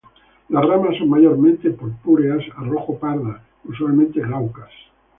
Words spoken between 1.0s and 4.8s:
mayormente purpúreas a rojo pardas, usualmente glaucas.